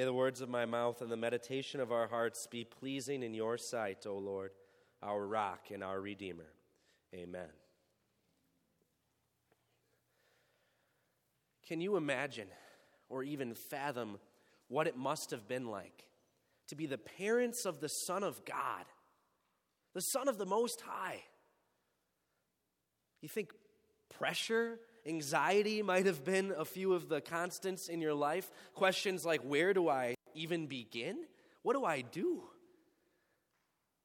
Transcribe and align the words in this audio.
May 0.00 0.06
the 0.06 0.14
words 0.14 0.40
of 0.40 0.48
my 0.48 0.64
mouth 0.64 1.02
and 1.02 1.12
the 1.12 1.16
meditation 1.18 1.78
of 1.78 1.92
our 1.92 2.06
hearts 2.06 2.46
be 2.46 2.64
pleasing 2.64 3.22
in 3.22 3.34
your 3.34 3.58
sight, 3.58 4.06
O 4.06 4.16
Lord, 4.16 4.52
our 5.02 5.26
rock 5.26 5.66
and 5.70 5.84
our 5.84 6.00
Redeemer. 6.00 6.46
Amen. 7.14 7.50
Can 11.68 11.82
you 11.82 11.98
imagine 11.98 12.48
or 13.10 13.22
even 13.22 13.52
fathom 13.52 14.16
what 14.68 14.86
it 14.86 14.96
must 14.96 15.32
have 15.32 15.46
been 15.46 15.66
like 15.66 16.06
to 16.68 16.74
be 16.74 16.86
the 16.86 16.96
parents 16.96 17.66
of 17.66 17.80
the 17.80 17.88
Son 17.88 18.22
of 18.22 18.42
God, 18.46 18.86
the 19.92 20.00
Son 20.00 20.28
of 20.28 20.38
the 20.38 20.46
Most 20.46 20.80
High? 20.80 21.20
You 23.20 23.28
think 23.28 23.52
pressure 24.08 24.78
Anxiety 25.06 25.82
might 25.82 26.06
have 26.06 26.24
been 26.24 26.52
a 26.56 26.64
few 26.64 26.92
of 26.92 27.08
the 27.08 27.20
constants 27.20 27.88
in 27.88 28.00
your 28.00 28.14
life. 28.14 28.50
Questions 28.74 29.24
like, 29.24 29.40
where 29.42 29.72
do 29.72 29.88
I 29.88 30.14
even 30.34 30.66
begin? 30.66 31.24
What 31.62 31.74
do 31.74 31.84
I 31.84 32.02
do? 32.02 32.42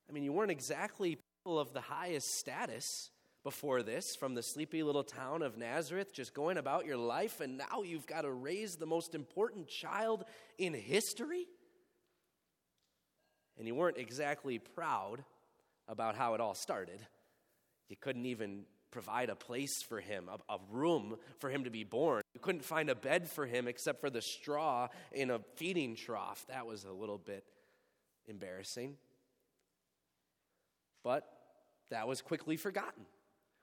I 0.09 0.13
mean, 0.13 0.23
you 0.23 0.33
weren't 0.33 0.51
exactly 0.51 1.17
people 1.43 1.59
of 1.59 1.73
the 1.73 1.81
highest 1.81 2.37
status 2.37 3.09
before 3.43 3.83
this 3.83 4.15
from 4.15 4.33
the 4.33 4.41
sleepy 4.41 4.81
little 4.81 5.03
town 5.03 5.41
of 5.41 5.57
Nazareth, 5.57 6.13
just 6.13 6.33
going 6.33 6.57
about 6.57 6.85
your 6.85 6.97
life, 6.97 7.41
and 7.41 7.57
now 7.57 7.83
you've 7.83 8.07
got 8.07 8.21
to 8.21 8.31
raise 8.31 8.75
the 8.75 8.87
most 8.87 9.13
important 9.13 9.67
child 9.67 10.25
in 10.57 10.73
history? 10.73 11.45
And 13.57 13.67
you 13.67 13.75
weren't 13.75 13.97
exactly 13.97 14.59
proud 14.59 15.23
about 15.87 16.15
how 16.15 16.33
it 16.33 16.41
all 16.41 16.55
started. 16.55 16.99
You 17.87 17.95
couldn't 17.95 18.25
even 18.25 18.65
provide 18.91 19.29
a 19.29 19.35
place 19.35 19.81
for 19.81 19.99
him, 19.99 20.29
a, 20.29 20.53
a, 20.53 20.57
room 20.71 21.17
for 21.39 21.49
him 21.49 21.65
to 21.65 21.69
be 21.69 21.83
born. 21.83 22.21
You 22.33 22.39
couldn't 22.39 22.63
find 22.63 22.89
a 22.89 22.95
bed 22.95 23.29
for 23.29 23.45
him 23.45 23.67
except 23.67 23.99
for 23.99 24.09
the 24.09 24.21
straw 24.21 24.87
in 25.11 25.31
a 25.31 25.39
feeding 25.55 25.95
trough. 25.95 26.45
That 26.47 26.65
was 26.65 26.85
a 26.85 26.91
little 26.91 27.17
bit 27.17 27.43
embarrassing. 28.27 28.95
But 31.03 31.27
that 31.89 32.07
was 32.07 32.21
quickly 32.21 32.57
forgotten. 32.57 33.05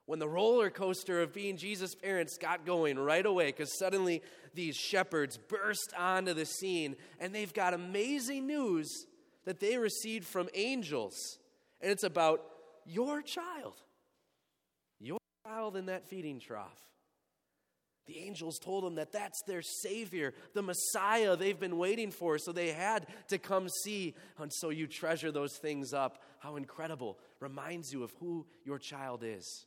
When 0.07 0.19
the 0.19 0.29
roller 0.29 0.69
coaster 0.69 1.23
of 1.23 1.33
being 1.33 1.57
Jesus' 1.57 1.95
parents 1.95 2.37
got 2.37 2.67
going 2.67 2.99
right 2.99 3.25
away, 3.25 3.47
because 3.47 3.79
suddenly 3.79 4.23
these 4.53 4.77
shepherds 4.77 5.39
burst 5.39 5.95
onto 5.97 6.35
the 6.35 6.45
scene 6.45 6.97
and 7.21 7.35
they've 7.35 7.53
got 7.53 7.73
amazing 7.73 8.47
news 8.47 9.07
that 9.45 9.61
they 9.61 9.79
received 9.79 10.27
from 10.27 10.49
angels. 10.55 11.39
And 11.81 11.91
it's 11.91 12.05
about 12.05 12.45
your 12.85 13.23
child 13.23 13.77
child 15.53 15.77
in 15.77 15.87
that 15.87 16.09
feeding 16.09 16.41
trough. 16.41 16.81
The 18.07 18.19
angels 18.19 18.59
told 18.59 18.85
them 18.85 18.97
that 18.97 19.13
that's 19.13 19.41
their 19.47 19.63
Savior, 19.63 20.35
the 20.55 20.63
Messiah 20.63 21.37
they've 21.37 21.59
been 21.59 21.79
waiting 21.79 22.11
for, 22.11 22.37
so 22.39 22.51
they 22.51 22.73
had 22.73 23.07
to 23.29 23.39
come 23.39 23.69
see. 23.69 24.15
And 24.39 24.53
so 24.53 24.71
you 24.71 24.87
treasure 24.87 25.31
those 25.31 25.57
things 25.59 25.93
up. 25.93 26.23
How 26.41 26.57
incredible. 26.57 27.19
Reminds 27.39 27.93
you 27.93 28.03
of 28.03 28.13
who 28.19 28.47
your 28.65 28.79
child 28.79 29.23
is. 29.25 29.67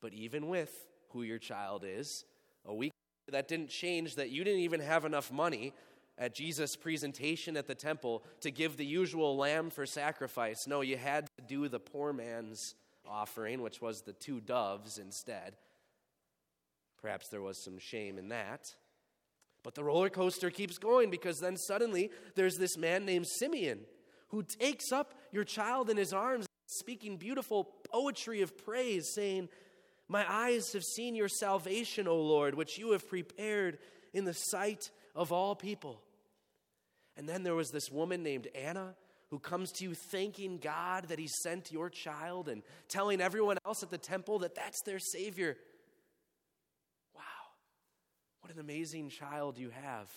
But 0.00 0.14
even 0.14 0.48
with 0.48 0.72
who 1.10 1.22
your 1.22 1.38
child 1.38 1.84
is, 1.86 2.24
a 2.64 2.74
week 2.74 2.92
that 3.28 3.48
didn't 3.48 3.68
change 3.68 4.14
that 4.14 4.30
you 4.30 4.44
didn't 4.44 4.60
even 4.60 4.80
have 4.80 5.04
enough 5.04 5.30
money 5.30 5.74
at 6.16 6.34
Jesus' 6.34 6.74
presentation 6.74 7.56
at 7.56 7.66
the 7.66 7.74
temple 7.74 8.22
to 8.40 8.50
give 8.50 8.76
the 8.76 8.86
usual 8.86 9.36
lamb 9.36 9.68
for 9.68 9.84
sacrifice. 9.84 10.66
No, 10.66 10.80
you 10.80 10.96
had 10.96 11.26
to 11.38 11.44
do 11.46 11.68
the 11.68 11.80
poor 11.80 12.12
man's 12.12 12.74
offering, 13.06 13.62
which 13.62 13.80
was 13.80 14.02
the 14.02 14.12
two 14.12 14.40
doves 14.40 14.98
instead. 14.98 15.56
Perhaps 17.00 17.28
there 17.28 17.40
was 17.40 17.62
some 17.62 17.78
shame 17.78 18.18
in 18.18 18.28
that. 18.28 18.74
But 19.62 19.74
the 19.74 19.84
roller 19.84 20.10
coaster 20.10 20.50
keeps 20.50 20.78
going 20.78 21.10
because 21.10 21.40
then 21.40 21.56
suddenly 21.56 22.10
there's 22.34 22.56
this 22.56 22.76
man 22.76 23.04
named 23.04 23.26
Simeon 23.26 23.80
who 24.28 24.42
takes 24.42 24.92
up 24.92 25.14
your 25.32 25.44
child 25.44 25.90
in 25.90 25.96
his 25.96 26.12
arms, 26.12 26.46
speaking 26.66 27.16
beautiful 27.16 27.64
poetry 27.90 28.42
of 28.42 28.56
praise, 28.56 29.12
saying, 29.14 29.48
My 30.08 30.24
eyes 30.30 30.72
have 30.72 30.84
seen 30.84 31.14
your 31.14 31.28
salvation, 31.28 32.06
O 32.06 32.16
Lord, 32.16 32.54
which 32.54 32.78
you 32.78 32.92
have 32.92 33.08
prepared 33.08 33.78
in 34.12 34.24
the 34.24 34.34
sight 34.34 34.90
of 35.14 35.32
all 35.32 35.54
people. 35.54 36.00
And 37.16 37.28
then 37.28 37.42
there 37.42 37.54
was 37.54 37.70
this 37.70 37.90
woman 37.90 38.22
named 38.22 38.48
Anna 38.54 38.94
who 39.30 39.38
comes 39.38 39.70
to 39.72 39.84
you 39.84 39.94
thanking 39.94 40.58
God 40.58 41.08
that 41.08 41.18
He 41.18 41.28
sent 41.28 41.72
your 41.72 41.88
child 41.88 42.48
and 42.48 42.62
telling 42.88 43.20
everyone 43.20 43.58
else 43.64 43.82
at 43.82 43.90
the 43.90 43.98
temple 43.98 44.40
that 44.40 44.54
that's 44.54 44.82
their 44.82 44.98
Savior. 44.98 45.56
Wow, 47.14 47.22
what 48.40 48.52
an 48.52 48.60
amazing 48.60 49.08
child 49.10 49.58
you 49.58 49.70
have. 49.70 50.08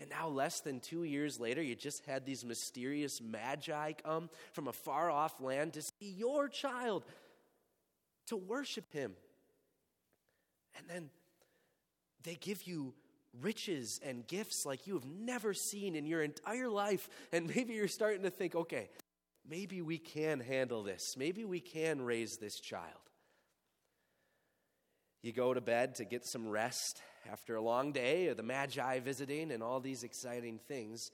And 0.00 0.10
now, 0.10 0.28
less 0.28 0.60
than 0.60 0.78
two 0.78 1.02
years 1.02 1.40
later, 1.40 1.60
you 1.60 1.74
just 1.74 2.04
had 2.06 2.24
these 2.24 2.44
mysterious 2.44 3.20
magi 3.20 3.92
come 3.92 4.30
from 4.52 4.68
a 4.68 4.72
far 4.72 5.10
off 5.10 5.40
land 5.40 5.72
to 5.72 5.82
see 5.82 6.10
your 6.16 6.48
child, 6.48 7.04
to 8.28 8.36
worship 8.36 8.92
him. 8.92 9.14
And 10.76 10.86
then 10.88 11.10
they 12.22 12.36
give 12.36 12.62
you 12.62 12.94
riches 13.40 14.00
and 14.04 14.26
gifts 14.26 14.66
like 14.66 14.86
you 14.86 14.94
have 14.94 15.06
never 15.06 15.54
seen 15.54 15.94
in 15.94 16.06
your 16.06 16.22
entire 16.22 16.68
life. 16.68 17.08
And 17.32 17.46
maybe 17.54 17.74
you're 17.74 17.88
starting 17.88 18.22
to 18.22 18.30
think, 18.30 18.54
okay, 18.54 18.90
maybe 19.48 19.82
we 19.82 19.98
can 19.98 20.40
handle 20.40 20.82
this. 20.82 21.16
Maybe 21.16 21.44
we 21.44 21.60
can 21.60 22.00
raise 22.02 22.36
this 22.36 22.60
child. 22.60 22.84
You 25.22 25.32
go 25.32 25.52
to 25.52 25.60
bed 25.60 25.96
to 25.96 26.04
get 26.04 26.24
some 26.24 26.48
rest 26.48 27.02
after 27.30 27.56
a 27.56 27.60
long 27.60 27.92
day 27.92 28.28
of 28.28 28.36
the 28.36 28.42
Magi 28.42 29.00
visiting 29.00 29.50
and 29.50 29.62
all 29.62 29.80
these 29.80 30.04
exciting 30.04 30.58
things 30.68 31.10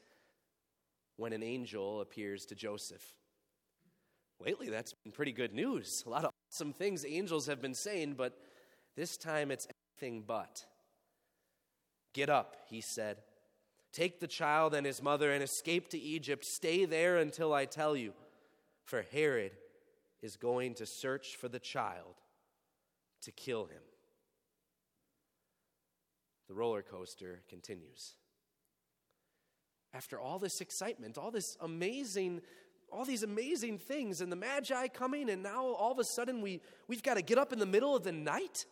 when 1.17 1.33
an 1.33 1.43
angel 1.43 2.01
appears 2.01 2.45
to 2.47 2.55
Joseph. 2.55 3.15
Lately, 4.41 4.69
that's 4.69 4.93
been 5.05 5.13
pretty 5.13 5.33
good 5.33 5.55
news. 5.55 6.03
A 6.07 6.11
lot 6.11 6.25
of 6.25 6.31
awesome 6.53 6.73
things 6.73 7.05
angels 7.09 7.47
have 7.47 7.63
been 7.63 7.75
saying, 7.75 8.15
but 8.15 8.37
this 8.97 9.17
time 9.17 9.51
it's 9.51 9.67
anything 10.03 10.23
but. 10.27 10.65
Get 12.15 12.31
up, 12.31 12.57
he 12.71 12.81
said. 12.81 13.19
Take 13.93 14.21
the 14.21 14.27
child 14.27 14.75
and 14.75 14.87
his 14.87 15.03
mother 15.03 15.31
and 15.33 15.43
escape 15.43 15.89
to 15.91 15.99
Egypt. 15.99 16.45
Stay 16.45 16.85
there 16.85 17.19
until 17.19 17.53
I 17.53 17.67
tell 17.67 17.95
you, 17.95 18.15
for 18.85 19.05
Herod 19.13 19.53
is 20.23 20.37
going 20.37 20.75
to 20.75 20.87
search 20.87 21.37
for 21.37 21.49
the 21.49 21.59
child 21.59 22.15
to 23.23 23.33
kill 23.33 23.67
him. 23.67 23.83
The 26.49 26.55
roller 26.55 26.83
coaster 26.83 27.41
continues. 27.49 28.15
After 29.93 30.19
all 30.19 30.39
this 30.39 30.61
excitement, 30.61 31.19
all 31.19 31.31
this 31.31 31.57
amazing 31.61 32.41
all 32.93 33.05
these 33.05 33.25
amazing 33.25 33.77
things 33.77 34.21
and 34.21 34.31
the 34.31 34.37
magi 34.37 34.87
coming 34.87 35.29
and 35.29 35.43
now 35.43 35.65
all 35.65 35.91
of 35.91 35.99
a 35.99 36.05
sudden 36.05 36.41
we 36.41 36.61
we've 36.87 37.03
got 37.03 37.15
to 37.15 37.23
get 37.23 37.39
up 37.39 37.53
in 37.53 37.59
the 37.59 37.67
middle 37.67 37.97
of 37.97 38.05
the 38.05 38.13
night 38.13 38.67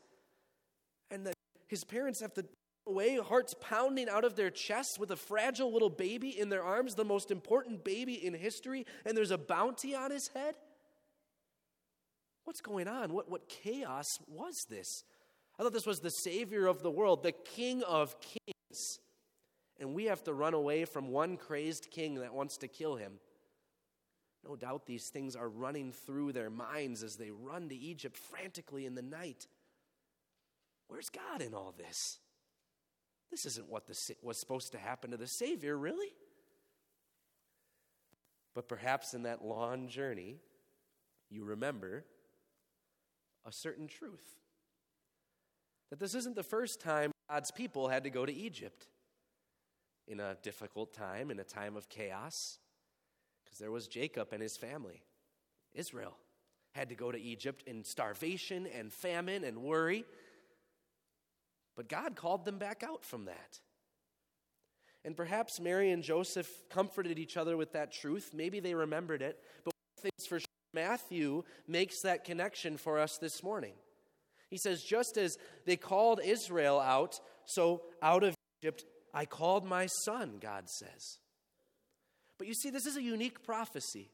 and 1.11 1.27
that 1.27 1.35
his 1.67 1.83
parents 1.83 2.21
have 2.21 2.33
to 2.35 2.45
away, 2.87 3.17
hearts 3.17 3.55
pounding 3.61 4.09
out 4.09 4.25
of 4.25 4.37
their 4.37 4.51
chests 4.51 4.99
with 4.99 5.11
a 5.11 5.17
fragile 5.17 5.73
little 5.73 5.91
baby 5.91 6.39
in 6.39 6.49
their 6.49 6.65
arms, 6.65 6.95
the 6.95 7.05
most 7.05 7.31
important 7.31 7.85
baby 7.85 8.15
in 8.15 8.35
history, 8.35 8.87
and 9.05 9.17
there's 9.17 9.31
a 9.31 9.39
bounty 9.39 9.95
on 9.95 10.11
his 10.11 10.29
head? 10.29 10.55
What's 12.45 12.61
going 12.61 12.89
on? 12.89 13.13
What, 13.13 13.31
what 13.31 13.49
chaos 13.49 14.19
was 14.27 14.67
this? 14.69 15.05
I 15.59 15.63
thought 15.63 15.73
this 15.73 15.87
was 15.87 16.01
the 16.01 16.11
Savior 16.11 16.67
of 16.67 16.83
the 16.83 16.91
world, 16.91 17.23
the 17.23 17.33
King 17.33 17.83
of 17.85 18.17
kings. 18.21 18.99
And 19.79 19.95
we 19.95 20.05
have 20.05 20.23
to 20.25 20.33
run 20.33 20.55
away 20.55 20.85
from 20.85 21.09
one 21.09 21.37
crazed 21.37 21.91
king 21.91 22.17
that 22.17 22.35
wants 22.35 22.57
to 22.59 22.69
kill 22.69 22.97
him. 22.97 23.15
No 24.45 24.57
doubt 24.57 24.87
these 24.87 25.09
things 25.09 25.37
are 25.37 25.49
running 25.49 25.93
through 25.93 26.33
their 26.33 26.51
minds 26.51 27.03
as 27.03 27.17
they 27.17 27.31
run 27.31 27.69
to 27.69 27.77
Egypt 27.77 28.17
frantically 28.17 28.87
in 28.87 28.95
the 28.95 29.03
night. 29.03 29.47
Where's 30.89 31.11
God 31.11 31.41
in 31.41 31.55
all 31.55 31.75
this? 31.77 32.19
This 33.33 33.47
isn't 33.47 33.69
what 33.69 33.87
the, 33.87 34.15
was 34.23 34.37
supposed 34.37 34.73
to 34.73 34.79
happen 34.79 35.11
to 35.11 35.17
the 35.17 35.27
Savior, 35.27 35.77
really. 35.77 36.13
But 38.55 38.69
perhaps 38.69 39.15
in 39.15 39.23
that 39.23 39.43
long 39.43 39.89
journey, 39.89 40.37
you 41.31 41.45
remember 41.45 42.05
a 43.47 43.51
certain 43.51 43.89
truth 43.89 44.37
that 45.89 45.99
this 45.99 46.15
isn't 46.15 46.37
the 46.37 46.43
first 46.43 46.79
time 46.79 47.11
God's 47.31 47.51
people 47.51 47.89
had 47.89 48.05
to 48.05 48.11
go 48.11 48.27
to 48.27 48.33
Egypt 48.33 48.87
in 50.07 50.21
a 50.21 50.37
difficult 50.43 50.93
time, 50.93 51.31
in 51.31 51.41
a 51.41 51.45
time 51.45 51.75
of 51.75 51.89
chaos, 51.89 52.59
because 53.43 53.59
there 53.59 53.71
was 53.71 53.89
Jacob 53.89 54.29
and 54.33 54.43
his 54.43 54.59
family. 54.59 55.03
Israel 55.73 56.19
had 56.73 56.91
to 56.91 56.95
go 56.95 57.11
to 57.11 57.19
Egypt 57.19 57.63
in 57.67 57.83
starvation 57.83 58.67
and 58.67 58.93
famine 58.93 59.45
and 59.45 59.63
worry. 59.63 60.05
But 61.77 61.89
God 61.89 62.17
called 62.17 62.45
them 62.45 62.59
back 62.59 62.83
out 62.83 63.05
from 63.05 63.25
that. 63.27 63.61
And 65.05 65.17
perhaps 65.17 65.61
Mary 65.61 65.91
and 65.91 66.03
Joseph 66.03 66.49
comforted 66.71 67.19
each 67.19 67.37
other 67.37 67.57
with 67.57 67.73
that 67.73 67.93
truth. 67.93 68.31
Maybe 68.35 68.61
they 68.61 68.75
remembered 68.75 69.23
it. 69.23 69.39
But 69.65 69.75
things 70.01 70.27
for 70.29 70.39
sure, 70.39 70.47
Matthew 70.75 71.43
makes 71.67 72.03
that 72.03 72.25
connection 72.25 72.77
for 72.77 72.99
us 72.99 73.19
this 73.19 73.43
morning. 73.43 73.73
He 74.49 74.59
says, 74.59 74.83
just 74.83 75.17
as 75.17 75.37
they 75.65 75.77
called 75.77 76.21
Israel 76.23 76.79
out, 76.79 77.19
so 77.47 77.83
out 78.03 78.23
of 78.23 78.35
Egypt, 78.63 78.85
I 79.15 79.25
called 79.25 79.65
my 79.65 79.87
son, 80.05 80.39
God 80.41 80.69
says. 80.69 81.19
But 82.39 82.47
you 82.47 82.55
see, 82.55 82.71
this 82.71 82.87
is 82.87 82.97
a 82.97 83.03
unique 83.03 83.45
prophecy. 83.45 84.11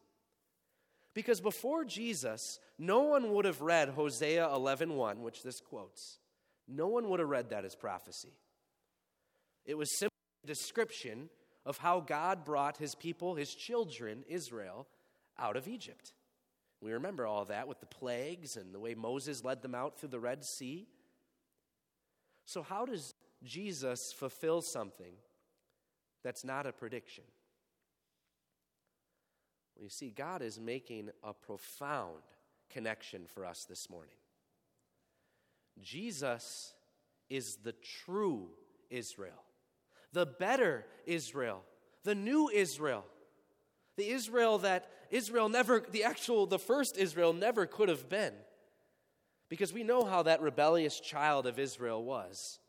Because 1.15 1.41
before 1.41 1.85
Jesus, 1.85 2.41
no 2.79 3.01
one 3.01 3.33
would 3.33 3.45
have 3.45 3.61
read 3.61 3.91
Hosea 3.91 4.47
11:1, 4.47 5.19
which 5.19 5.43
this 5.43 5.61
quotes. 5.61 6.19
No 6.69 6.87
one 6.87 7.09
would 7.09 7.21
have 7.21 7.29
read 7.29 7.51
that 7.51 7.65
as 7.65 7.75
prophecy. 7.75 8.35
It 9.65 9.77
was 9.77 9.99
simply 9.99 10.17
a 10.45 10.47
description 10.47 11.31
of 11.65 11.79
how 11.79 12.01
God 12.01 12.45
brought 12.45 12.77
his 12.77 12.95
people, 12.95 13.35
his 13.35 13.55
children, 13.55 14.25
Israel, 14.29 14.87
out 15.39 15.57
of 15.57 15.67
Egypt. 15.67 16.13
We 16.81 16.93
remember 16.93 17.27
all 17.27 17.47
that 17.47 17.67
with 17.67 17.81
the 17.81 17.87
plagues 17.87 18.57
and 18.57 18.75
the 18.75 18.79
way 18.79 18.95
Moses 18.95 19.45
led 19.45 19.63
them 19.63 19.75
out 19.75 19.99
through 19.99 20.11
the 20.11 20.21
Red 20.21 20.45
Sea. 20.45 20.87
So, 22.45 22.63
how 22.63 22.87
does 22.87 23.15
Jesus 23.43 23.99
fulfill 24.17 24.63
something 24.63 25.15
that's 26.23 26.45
not 26.45 26.67
a 26.67 26.73
prediction? 26.73 27.25
Well, 29.77 29.85
you 29.85 29.91
see, 29.91 30.11
God 30.11 30.43
is 30.43 30.59
making 30.59 31.11
a 31.23 31.35
profound 31.35 32.23
connection 32.71 33.27
for 33.27 33.45
us 33.45 33.65
this 33.69 33.91
morning. 33.91 34.15
Jesus 35.83 36.75
is 37.29 37.57
the 37.63 37.75
true 38.05 38.51
Israel, 38.91 39.43
the 40.13 40.27
better 40.27 40.87
Israel, 41.07 41.63
the 42.05 42.15
new 42.15 42.49
Israel, 42.49 43.05
the 43.97 44.09
Israel 44.09 44.59
that 44.59 44.91
Israel 45.11 45.49
never, 45.49 45.85
the 45.91 46.05
actual, 46.05 46.47
the 46.47 46.59
first 46.59 46.97
Israel 46.97 47.33
never 47.33 47.67
could 47.67 47.89
have 47.89 48.09
been. 48.09 48.35
Because 49.49 49.73
we 49.73 49.83
know 49.83 50.05
how 50.05 50.23
that 50.25 50.43
rebellious 50.43 51.01
child 51.01 51.47
of 51.47 51.59
Israel 51.59 52.05
was. 52.05 52.61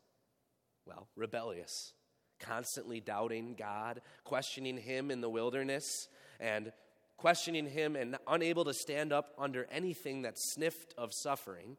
Well, 0.86 1.08
rebellious, 1.14 1.92
constantly 2.38 3.00
doubting 3.00 3.54
God, 3.54 4.00
questioning 4.24 4.78
Him 4.78 5.10
in 5.10 5.20
the 5.20 5.28
wilderness, 5.28 6.08
and 6.38 6.72
questioning 7.18 7.66
Him 7.66 7.96
and 7.96 8.16
unable 8.26 8.64
to 8.64 8.72
stand 8.72 9.12
up 9.12 9.34
under 9.38 9.68
anything 9.70 10.22
that 10.22 10.38
sniffed 10.38 10.94
of 10.96 11.12
suffering. 11.12 11.76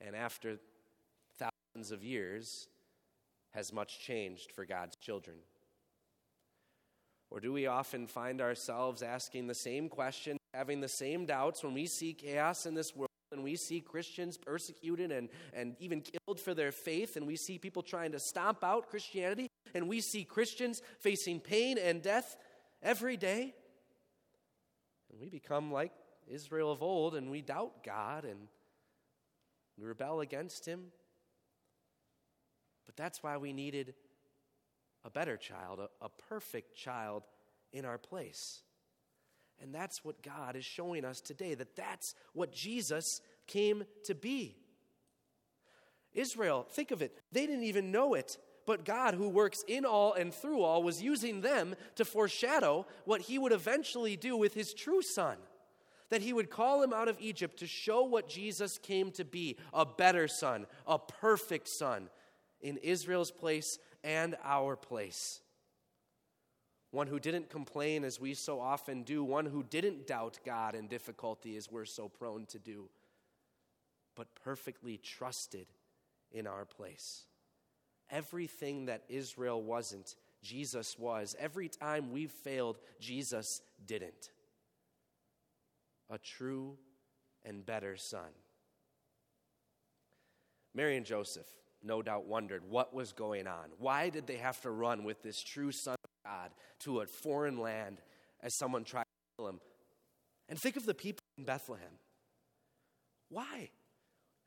And 0.00 0.14
after 0.14 0.58
thousands 1.38 1.92
of 1.92 2.04
years, 2.04 2.68
has 3.56 3.72
much 3.72 4.00
changed 4.00 4.52
for 4.52 4.66
God's 4.66 4.96
children. 4.96 5.36
Or 7.30 7.40
do 7.40 7.52
we 7.52 7.66
often 7.66 8.06
find 8.06 8.40
ourselves 8.40 9.02
asking 9.02 9.46
the 9.46 9.54
same 9.54 9.88
question, 9.88 10.36
having 10.54 10.80
the 10.80 10.88
same 10.88 11.26
doubts 11.26 11.64
when 11.64 11.74
we 11.74 11.86
see 11.86 12.12
chaos 12.12 12.66
in 12.66 12.74
this 12.74 12.94
world 12.94 13.10
and 13.32 13.42
we 13.42 13.56
see 13.56 13.80
Christians 13.80 14.36
persecuted 14.36 15.10
and, 15.10 15.28
and 15.52 15.74
even 15.80 16.00
killed 16.00 16.38
for 16.38 16.54
their 16.54 16.70
faith, 16.70 17.16
and 17.16 17.26
we 17.26 17.34
see 17.34 17.58
people 17.58 17.82
trying 17.82 18.12
to 18.12 18.20
stomp 18.20 18.62
out 18.62 18.88
Christianity, 18.88 19.48
and 19.74 19.88
we 19.88 20.00
see 20.00 20.22
Christians 20.22 20.80
facing 21.00 21.40
pain 21.40 21.76
and 21.76 22.02
death 22.02 22.36
every 22.82 23.16
day? 23.16 23.54
And 25.10 25.20
we 25.20 25.28
become 25.28 25.72
like 25.72 25.92
Israel 26.28 26.70
of 26.70 26.82
old, 26.82 27.16
and 27.16 27.30
we 27.30 27.42
doubt 27.42 27.82
God 27.82 28.24
and 28.24 28.48
we 29.78 29.86
rebel 29.86 30.20
against 30.20 30.66
Him. 30.66 30.86
But 32.84 32.96
that's 32.96 33.22
why 33.22 33.36
we 33.36 33.52
needed 33.52 33.94
a 35.04 35.10
better 35.10 35.36
child, 35.36 35.80
a, 35.80 36.04
a 36.04 36.08
perfect 36.28 36.76
child 36.76 37.24
in 37.72 37.84
our 37.84 37.98
place. 37.98 38.62
And 39.60 39.74
that's 39.74 40.04
what 40.04 40.22
God 40.22 40.56
is 40.56 40.64
showing 40.64 41.04
us 41.04 41.20
today, 41.20 41.54
that 41.54 41.76
that's 41.76 42.14
what 42.32 42.52
Jesus 42.52 43.20
came 43.46 43.84
to 44.04 44.14
be. 44.14 44.56
Israel, 46.12 46.66
think 46.70 46.90
of 46.90 47.02
it, 47.02 47.18
they 47.32 47.46
didn't 47.46 47.64
even 47.64 47.92
know 47.92 48.14
it, 48.14 48.38
but 48.66 48.84
God, 48.84 49.14
who 49.14 49.28
works 49.28 49.64
in 49.68 49.84
all 49.84 50.14
and 50.14 50.34
through 50.34 50.62
all, 50.62 50.82
was 50.82 51.02
using 51.02 51.40
them 51.40 51.76
to 51.94 52.04
foreshadow 52.04 52.86
what 53.04 53.22
he 53.22 53.38
would 53.38 53.52
eventually 53.52 54.16
do 54.16 54.36
with 54.36 54.54
his 54.54 54.74
true 54.74 55.02
son. 55.02 55.36
That 56.10 56.22
he 56.22 56.32
would 56.32 56.50
call 56.50 56.82
him 56.82 56.92
out 56.92 57.08
of 57.08 57.20
Egypt 57.20 57.58
to 57.58 57.66
show 57.66 58.04
what 58.04 58.28
Jesus 58.28 58.78
came 58.78 59.10
to 59.12 59.24
be 59.24 59.56
a 59.72 59.84
better 59.84 60.28
son, 60.28 60.66
a 60.86 60.98
perfect 60.98 61.68
son 61.68 62.08
in 62.60 62.76
Israel's 62.78 63.30
place 63.30 63.78
and 64.04 64.36
our 64.44 64.76
place. 64.76 65.40
One 66.92 67.08
who 67.08 67.18
didn't 67.18 67.50
complain 67.50 68.04
as 68.04 68.20
we 68.20 68.34
so 68.34 68.60
often 68.60 69.02
do, 69.02 69.24
one 69.24 69.46
who 69.46 69.62
didn't 69.62 70.06
doubt 70.06 70.38
God 70.46 70.74
in 70.74 70.86
difficulty 70.86 71.56
as 71.56 71.70
we're 71.70 71.84
so 71.84 72.08
prone 72.08 72.46
to 72.46 72.58
do, 72.58 72.88
but 74.14 74.28
perfectly 74.34 74.96
trusted 74.96 75.66
in 76.30 76.46
our 76.46 76.64
place. 76.64 77.24
Everything 78.10 78.86
that 78.86 79.02
Israel 79.08 79.62
wasn't, 79.62 80.14
Jesus 80.42 80.96
was. 80.98 81.34
Every 81.38 81.68
time 81.68 82.12
we've 82.12 82.30
failed, 82.30 82.78
Jesus 83.00 83.60
didn't. 83.84 84.30
A 86.10 86.18
true 86.18 86.76
and 87.44 87.64
better 87.64 87.96
son. 87.96 88.30
Mary 90.74 90.96
and 90.96 91.06
Joseph 91.06 91.46
no 91.82 92.02
doubt 92.02 92.26
wondered 92.26 92.62
what 92.68 92.94
was 92.94 93.12
going 93.12 93.46
on. 93.46 93.70
Why 93.78 94.08
did 94.08 94.26
they 94.26 94.36
have 94.36 94.60
to 94.62 94.70
run 94.70 95.04
with 95.04 95.22
this 95.22 95.42
true 95.42 95.72
Son 95.72 95.96
of 96.02 96.10
God 96.30 96.50
to 96.80 97.00
a 97.00 97.06
foreign 97.06 97.58
land 97.58 98.02
as 98.42 98.54
someone 98.56 98.84
tried 98.84 99.02
to 99.02 99.38
kill 99.38 99.48
him? 99.48 99.60
And 100.48 100.58
think 100.58 100.76
of 100.76 100.86
the 100.86 100.94
people 100.94 101.22
in 101.38 101.44
Bethlehem. 101.44 101.98
Why? 103.28 103.70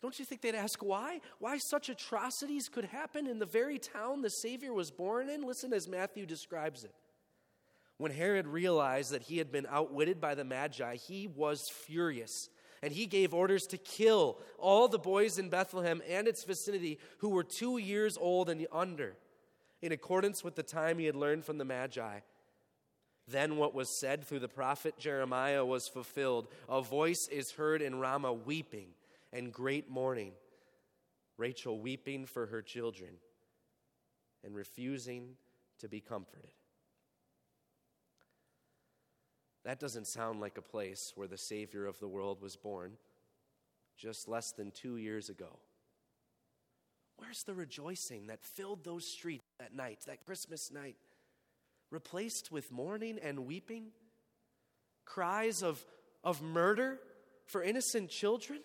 Don't 0.02 0.18
you 0.18 0.26
think 0.26 0.42
they'd 0.42 0.56
ask 0.56 0.84
why? 0.84 1.20
Why 1.40 1.58
such 1.58 1.90
atrocities 1.90 2.70
could 2.70 2.86
happen 2.86 3.28
in 3.28 3.40
the 3.40 3.46
very 3.46 3.80
town 3.80 4.22
the 4.22 4.30
Savior 4.30 4.74
was 4.74 4.92
born 4.92 5.30
in? 5.30 5.42
Listen 5.42 5.74
as 5.74 5.88
Matthew 5.88 6.26
describes 6.26 6.84
it. 6.84 6.94
When 8.00 8.14
Herod 8.14 8.48
realized 8.48 9.12
that 9.12 9.24
he 9.24 9.40
had 9.40 9.52
been 9.52 9.68
outwitted 9.70 10.22
by 10.22 10.34
the 10.34 10.46
Magi, 10.46 10.96
he 10.96 11.28
was 11.28 11.70
furious 11.70 12.50
and 12.82 12.94
he 12.94 13.06
gave 13.06 13.34
orders 13.34 13.68
to 13.68 13.78
kill 13.78 14.38
all 14.58 14.88
the 14.88 14.98
boys 14.98 15.38
in 15.38 15.50
Bethlehem 15.50 16.02
and 16.10 16.26
its 16.26 16.46
vicinity 16.46 16.98
who 17.18 17.28
were 17.28 17.44
two 17.44 17.78
years 17.78 18.18
old 18.18 18.50
and 18.50 18.66
under, 18.72 19.18
in 19.82 19.92
accordance 19.92 20.46
with 20.46 20.56
the 20.56 20.64
time 20.64 20.98
he 20.98 21.08
had 21.08 21.16
learned 21.18 21.44
from 21.44 21.58
the 21.58 21.66
Magi. 21.66 22.20
Then 23.28 23.58
what 23.58 23.76
was 23.76 24.00
said 24.00 24.24
through 24.24 24.40
the 24.40 24.48
prophet 24.48 24.98
Jeremiah 24.98 25.66
was 25.66 25.90
fulfilled. 25.90 26.48
A 26.70 26.82
voice 26.82 27.28
is 27.30 27.52
heard 27.52 27.82
in 27.82 28.00
Ramah 28.00 28.32
weeping 28.32 28.92
and 29.34 29.52
great 29.52 29.90
mourning. 29.90 30.32
Rachel 31.38 31.82
weeping 31.82 32.26
for 32.26 32.46
her 32.46 32.62
children 32.62 33.12
and 34.42 34.56
refusing 34.56 35.36
to 35.80 35.90
be 35.90 36.00
comforted. 36.00 36.52
That 39.66 39.80
doesn't 39.80 40.08
sound 40.08 40.40
like 40.40 40.58
a 40.58 40.62
place 40.62 41.12
where 41.16 41.28
the 41.28 41.38
Savior 41.38 41.86
of 41.86 42.00
the 42.00 42.08
world 42.08 42.42
was 42.42 42.56
born 42.56 42.94
just 43.98 44.28
less 44.28 44.52
than 44.52 44.72
two 44.72 44.98
years 44.98 45.30
ago. 45.30 45.60
Where's 47.18 47.44
the 47.44 47.54
rejoicing 47.54 48.28
that 48.28 48.44
filled 48.44 48.86
those 48.86 49.06
streets 49.06 49.44
that 49.60 49.76
night, 49.76 50.00
that 50.08 50.26
Christmas 50.26 50.72
night? 50.72 50.96
Replaced 51.92 52.52
with 52.52 52.72
mourning 52.72 53.20
and 53.22 53.46
weeping? 53.46 53.88
Cries 55.06 55.62
of, 55.62 55.84
of 56.24 56.42
murder 56.42 57.00
for 57.46 57.62
innocent 57.62 58.10
children? 58.10 58.62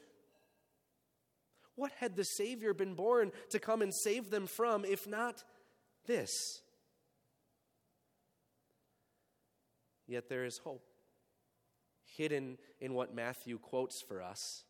What 1.75 1.91
had 1.99 2.15
the 2.15 2.25
Savior 2.25 2.73
been 2.73 2.95
born 2.95 3.33
to 3.51 3.59
come 3.59 3.83
and 3.83 3.93
save 3.93 4.31
them 4.31 4.47
from, 4.47 4.85
if 4.85 5.09
not 5.09 5.43
this? 6.07 6.63
Yet 10.07 10.29
there 10.29 10.45
is 10.45 10.59
hope 10.59 10.85
hidden 12.05 12.59
in 12.81 12.95
what 12.95 13.15
Matthew 13.15 13.59
quotes 13.59 14.01
for 14.01 14.23
us 14.23 14.65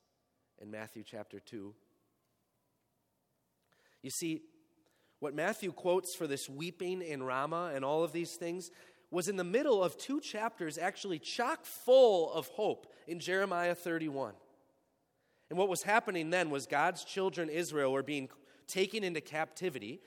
in 0.61 0.71
Matthew 0.71 1.03
chapter 1.05 1.41
2. 1.41 1.75
You 4.03 4.11
see, 4.11 4.43
what 5.19 5.35
Matthew 5.35 5.73
quotes 5.73 6.15
for 6.15 6.27
this 6.27 6.49
weeping 6.49 7.03
in 7.03 7.23
Ramah 7.23 7.73
and 7.75 7.85
all 7.85 8.05
of 8.05 8.13
these 8.13 8.35
things 8.35 8.71
was 9.11 9.29
in 9.29 9.37
the 9.37 9.45
middle 9.45 9.83
of 9.83 9.97
two 9.97 10.21
chapters 10.21 10.77
actually 10.77 11.19
chock 11.19 11.65
full 11.65 12.33
of 12.33 12.49
hope 12.49 12.93
in 13.07 13.21
Jeremiah 13.21 13.75
31. 13.75 14.35
And 15.51 15.59
what 15.59 15.69
was 15.69 15.83
happening 15.83 16.31
then 16.31 16.51
was 16.51 16.67
God's 16.67 17.05
children, 17.05 17.49
Israel, 17.49 17.93
were 17.93 18.03
being 18.03 18.29
taken 18.67 19.05
into 19.05 19.21
captivity 19.21 20.01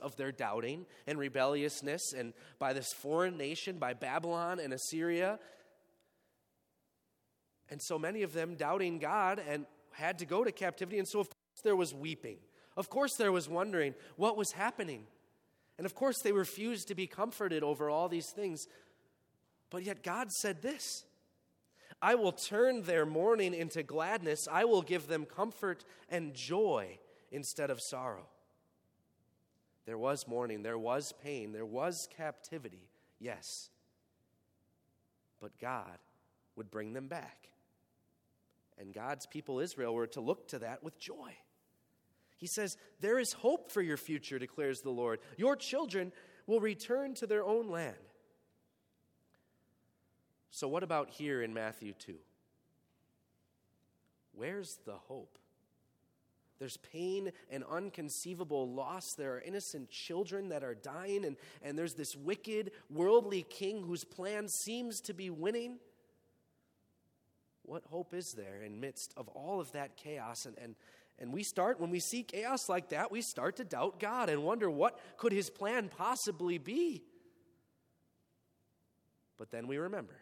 of 0.00 0.16
their 0.16 0.30
doubting 0.30 0.86
and 1.06 1.18
rebelliousness 1.18 2.12
and 2.16 2.32
by 2.58 2.72
this 2.72 2.92
foreign 2.92 3.36
nation, 3.36 3.78
by 3.78 3.94
Babylon 3.94 4.60
and 4.60 4.72
Assyria. 4.72 5.38
And 7.68 7.82
so 7.82 7.98
many 7.98 8.22
of 8.22 8.32
them 8.32 8.54
doubting 8.54 8.98
God 8.98 9.42
and 9.46 9.66
had 9.92 10.18
to 10.20 10.24
go 10.24 10.44
to 10.44 10.52
captivity. 10.52 10.98
And 10.98 11.08
so, 11.08 11.20
of 11.20 11.28
course, 11.28 11.62
there 11.64 11.76
was 11.76 11.92
weeping. 11.92 12.38
Of 12.76 12.90
course, 12.90 13.16
there 13.16 13.32
was 13.32 13.48
wondering 13.48 13.94
what 14.16 14.36
was 14.36 14.52
happening. 14.52 15.04
And 15.78 15.84
of 15.84 15.94
course, 15.94 16.20
they 16.22 16.32
refused 16.32 16.88
to 16.88 16.94
be 16.94 17.06
comforted 17.06 17.62
over 17.62 17.90
all 17.90 18.08
these 18.08 18.30
things. 18.30 18.66
But 19.68 19.82
yet, 19.82 20.02
God 20.02 20.30
said 20.30 20.62
this 20.62 21.04
I 22.00 22.14
will 22.14 22.32
turn 22.32 22.82
their 22.82 23.04
mourning 23.04 23.52
into 23.52 23.82
gladness, 23.82 24.46
I 24.50 24.64
will 24.64 24.82
give 24.82 25.08
them 25.08 25.24
comfort 25.24 25.84
and 26.08 26.34
joy 26.34 26.98
instead 27.32 27.70
of 27.70 27.80
sorrow. 27.80 28.28
There 29.84 29.98
was 29.98 30.28
mourning, 30.28 30.62
there 30.62 30.78
was 30.78 31.12
pain, 31.22 31.52
there 31.52 31.66
was 31.66 32.08
captivity, 32.16 32.88
yes. 33.18 33.70
But 35.40 35.58
God 35.58 35.98
would 36.56 36.70
bring 36.70 36.92
them 36.92 37.08
back. 37.08 37.48
And 38.78 38.94
God's 38.94 39.26
people, 39.26 39.58
Israel, 39.58 39.94
were 39.94 40.06
to 40.08 40.20
look 40.20 40.48
to 40.48 40.60
that 40.60 40.82
with 40.82 40.98
joy. 40.98 41.34
He 42.36 42.46
says, 42.46 42.76
There 43.00 43.18
is 43.18 43.32
hope 43.32 43.70
for 43.70 43.82
your 43.82 43.96
future, 43.96 44.38
declares 44.38 44.80
the 44.80 44.90
Lord. 44.90 45.20
Your 45.36 45.56
children 45.56 46.12
will 46.46 46.60
return 46.60 47.14
to 47.14 47.26
their 47.26 47.44
own 47.44 47.68
land. 47.68 47.96
So, 50.50 50.68
what 50.68 50.82
about 50.82 51.10
here 51.10 51.42
in 51.42 51.54
Matthew 51.54 51.92
2? 51.98 52.14
Where's 54.34 54.78
the 54.84 54.94
hope? 54.94 55.38
There's 56.62 56.76
pain 56.76 57.32
and 57.50 57.64
unconceivable 57.68 58.72
loss. 58.72 59.14
There 59.18 59.34
are 59.34 59.40
innocent 59.40 59.90
children 59.90 60.50
that 60.50 60.62
are 60.62 60.76
dying, 60.76 61.24
and, 61.24 61.36
and 61.60 61.76
there's 61.76 61.94
this 61.94 62.14
wicked, 62.14 62.70
worldly 62.88 63.42
king 63.42 63.82
whose 63.82 64.04
plan 64.04 64.46
seems 64.48 65.00
to 65.00 65.12
be 65.12 65.28
winning. 65.28 65.80
What 67.62 67.82
hope 67.86 68.14
is 68.14 68.34
there 68.36 68.62
in 68.62 68.78
midst 68.78 69.12
of 69.16 69.26
all 69.26 69.60
of 69.60 69.72
that 69.72 69.96
chaos? 69.96 70.46
And, 70.46 70.56
and, 70.56 70.76
and 71.18 71.32
we 71.32 71.42
start, 71.42 71.80
when 71.80 71.90
we 71.90 71.98
see 71.98 72.22
chaos 72.22 72.68
like 72.68 72.90
that, 72.90 73.10
we 73.10 73.22
start 73.22 73.56
to 73.56 73.64
doubt 73.64 73.98
God 73.98 74.28
and 74.28 74.44
wonder 74.44 74.70
what 74.70 75.00
could 75.16 75.32
his 75.32 75.50
plan 75.50 75.88
possibly 75.88 76.58
be? 76.58 77.02
But 79.36 79.50
then 79.50 79.66
we 79.66 79.78
remember 79.78 80.14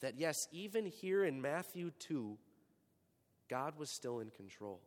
that 0.00 0.14
yes, 0.16 0.36
even 0.52 0.86
here 0.86 1.22
in 1.22 1.42
Matthew 1.42 1.90
2, 1.98 2.38
God 3.48 3.78
was 3.78 3.90
still 3.90 4.20
in 4.20 4.30
control. 4.30 4.80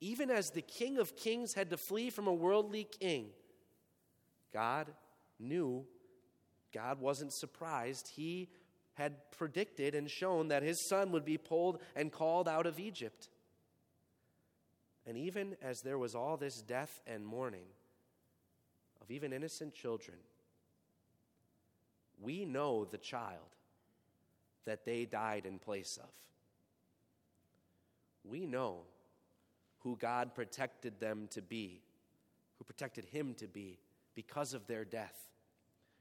Even 0.00 0.30
as 0.30 0.50
the 0.50 0.62
King 0.62 0.98
of 0.98 1.16
Kings 1.16 1.54
had 1.54 1.70
to 1.70 1.76
flee 1.76 2.10
from 2.10 2.26
a 2.26 2.32
worldly 2.32 2.84
king, 2.84 3.28
God 4.52 4.88
knew, 5.38 5.84
God 6.74 7.00
wasn't 7.00 7.32
surprised. 7.32 8.08
He 8.16 8.48
had 8.94 9.30
predicted 9.30 9.94
and 9.94 10.10
shown 10.10 10.48
that 10.48 10.62
his 10.62 10.88
son 10.88 11.12
would 11.12 11.24
be 11.24 11.38
pulled 11.38 11.80
and 11.94 12.12
called 12.12 12.48
out 12.48 12.66
of 12.66 12.78
Egypt. 12.78 13.28
And 15.06 15.16
even 15.16 15.56
as 15.62 15.80
there 15.80 15.98
was 15.98 16.14
all 16.14 16.36
this 16.36 16.60
death 16.62 17.00
and 17.06 17.24
mourning 17.24 17.66
of 19.00 19.10
even 19.10 19.32
innocent 19.32 19.74
children, 19.74 20.18
we 22.20 22.44
know 22.44 22.84
the 22.84 22.98
child 22.98 23.56
that 24.64 24.84
they 24.84 25.04
died 25.04 25.46
in 25.46 25.58
place 25.58 25.98
of 26.00 26.10
we 28.32 28.46
know 28.46 28.78
who 29.80 29.94
God 29.96 30.34
protected 30.34 30.98
them 30.98 31.28
to 31.32 31.42
be, 31.42 31.82
who 32.56 32.64
protected 32.64 33.04
him 33.04 33.34
to 33.34 33.46
be 33.46 33.78
because 34.14 34.54
of 34.54 34.66
their 34.66 34.86
death 34.86 35.14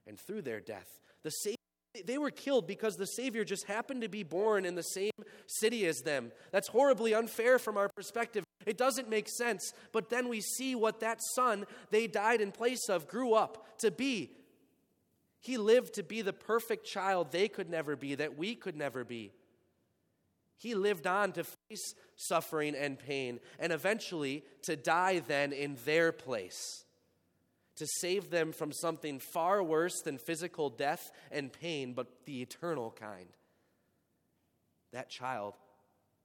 and 0.08 0.18
through 0.18 0.42
their 0.42 0.62
death. 0.62 0.88
The 1.24 1.30
Savior, 1.30 1.58
they 2.06 2.18
were 2.18 2.32
killed 2.32 2.68
because 2.68 2.96
the 2.96 3.06
Savior 3.06 3.44
just 3.44 3.68
happened 3.68 4.02
to 4.04 4.08
be 4.08 4.24
born 4.24 4.66
in 4.66 4.76
the 4.76 4.82
same 4.82 5.12
city 5.46 5.86
as 5.86 5.98
them. 6.00 6.32
That's 6.52 6.70
horribly 6.70 7.14
unfair 7.14 7.60
from 7.60 7.78
our 7.78 7.90
perspective. 7.90 8.46
It 8.66 8.78
doesn't 8.78 9.10
make 9.10 9.28
sense. 9.28 9.74
But 9.92 10.10
then 10.10 10.30
we 10.30 10.40
see 10.40 10.74
what 10.74 11.02
that 11.02 11.20
son 11.36 11.66
they 11.90 12.08
died 12.08 12.40
in 12.40 12.54
place 12.54 12.88
of 12.88 13.10
grew 13.10 13.34
up 13.34 13.78
to 13.80 13.92
be. 13.92 14.32
He 15.42 15.58
lived 15.58 15.96
to 15.96 16.04
be 16.04 16.22
the 16.22 16.34
perfect 16.34 16.86
child 16.86 17.32
they 17.32 17.50
could 17.50 17.70
never 17.70 17.98
be, 17.98 18.16
that 18.16 18.38
we 18.38 18.56
could 18.56 18.78
never 18.78 19.04
be. 19.04 19.34
He 20.62 20.75
lived 20.75 21.08
on 21.08 21.32
to 21.32 21.44
face 21.44 21.96
suffering 22.15 22.75
and 22.75 23.00
pain, 23.00 23.39
and 23.58 23.74
eventually 23.74 24.46
to 24.62 24.75
die 24.75 25.18
then 25.18 25.53
in 25.53 25.75
their 25.86 26.12
place, 26.12 26.86
to 27.77 27.88
save 27.88 28.30
them 28.30 28.51
from 28.51 28.72
something 28.72 29.18
far 29.18 29.63
worse 29.63 30.01
than 30.01 30.20
physical 30.20 30.70
death 30.70 31.12
and 31.32 31.51
pain, 31.51 31.94
but 31.94 32.25
the 32.25 32.44
eternal 32.44 32.91
kind. 32.91 33.30
That 34.94 35.10
child 35.10 35.56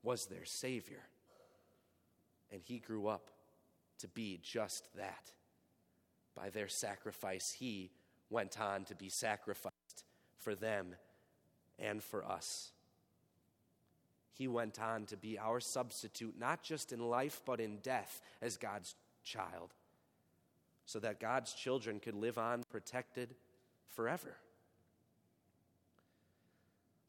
was 0.03 0.27
their 0.27 0.45
Savior, 0.45 1.05
and 2.53 2.61
he 2.63 2.79
grew 2.79 3.07
up 3.07 3.31
to 4.01 4.09
be 4.09 4.39
just 4.43 4.87
that. 4.97 5.33
By 6.35 6.51
their 6.51 6.69
sacrifice, 6.69 7.55
he 7.59 7.91
went 8.29 8.61
on 8.61 8.85
to 8.85 8.95
be 8.95 9.09
sacrificed 9.09 10.05
for 10.37 10.55
them 10.55 10.95
and 11.79 12.03
for 12.03 12.23
us 12.23 12.73
he 14.37 14.49
went 14.49 14.79
on 14.81 15.07
to 15.07 15.17
be 15.17 15.39
our 15.39 15.61
substitute, 15.61 16.35
not 16.39 16.63
just 16.63 16.93
in 16.93 17.01
life, 17.01 17.41
but 17.47 17.59
in 17.59 17.79
death 17.79 18.21
as 18.43 18.59
God's 18.59 18.95
child, 19.25 19.73
so 20.85 20.99
that 21.01 21.21
God's 21.21 21.55
children 21.55 22.01
could 22.01 22.15
live 22.15 22.37
on 22.37 22.63
protected 22.69 23.35
forever. 23.95 24.37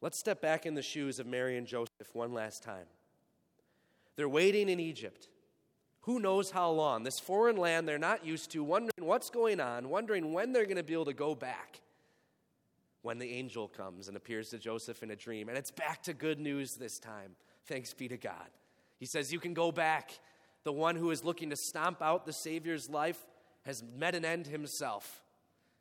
Let's 0.00 0.18
step 0.18 0.40
back 0.40 0.64
in 0.64 0.74
the 0.74 0.82
shoes 0.82 1.18
of 1.18 1.26
Mary 1.26 1.58
and 1.58 1.66
Joseph 1.66 2.14
one 2.14 2.32
last 2.32 2.62
time. 2.62 2.86
They're 4.16 4.28
waiting 4.28 4.68
in 4.68 4.80
Egypt. 4.80 5.28
Who 6.02 6.20
knows 6.20 6.50
how 6.50 6.70
long? 6.70 7.02
This 7.02 7.18
foreign 7.18 7.56
land 7.56 7.86
they're 7.86 7.98
not 7.98 8.24
used 8.24 8.50
to, 8.52 8.64
wondering 8.64 9.06
what's 9.06 9.28
going 9.28 9.60
on, 9.60 9.90
wondering 9.90 10.32
when 10.32 10.52
they're 10.52 10.64
going 10.64 10.76
to 10.76 10.82
be 10.82 10.94
able 10.94 11.04
to 11.04 11.12
go 11.12 11.34
back 11.34 11.80
when 13.08 13.18
the 13.18 13.32
angel 13.32 13.68
comes 13.68 14.08
and 14.08 14.18
appears 14.18 14.50
to 14.50 14.58
Joseph 14.58 15.02
in 15.02 15.10
a 15.10 15.16
dream. 15.16 15.48
And 15.48 15.56
it's 15.56 15.70
back 15.70 16.02
to 16.02 16.12
good 16.12 16.38
news 16.38 16.74
this 16.78 16.98
time. 16.98 17.36
Thanks 17.64 17.94
be 17.94 18.06
to 18.06 18.18
God. 18.18 18.50
He 18.98 19.06
says, 19.06 19.32
You 19.32 19.40
can 19.40 19.54
go 19.54 19.72
back. 19.72 20.10
The 20.64 20.74
one 20.74 20.94
who 20.94 21.10
is 21.10 21.24
looking 21.24 21.48
to 21.48 21.56
stomp 21.56 22.02
out 22.02 22.26
the 22.26 22.34
Savior's 22.34 22.90
life 22.90 23.16
has 23.64 23.82
met 23.96 24.14
an 24.14 24.26
end 24.26 24.46
himself. 24.46 25.22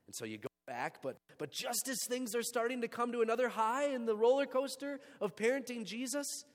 And 0.05 0.15
so 0.15 0.24
you 0.24 0.38
go 0.38 0.48
back, 0.67 1.01
but, 1.03 1.17
but 1.38 1.51
just 1.51 1.89
as 1.89 1.98
things 2.07 2.34
are 2.34 2.41
starting 2.41 2.79
to 2.79 2.88
come 2.88 3.12
to 3.12 3.19
another 3.19 3.50
high 3.50 3.89
in 3.89 4.05
the 4.05 4.15
roller 4.15 4.46
coaster 4.46 5.01
of 5.19 5.36
parenting 5.36 5.84
Jesus, 5.84 6.46